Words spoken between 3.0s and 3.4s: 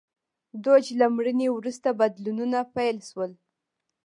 شول.